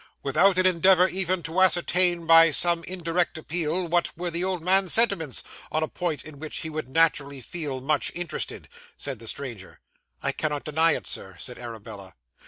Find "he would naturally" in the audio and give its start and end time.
6.61-7.39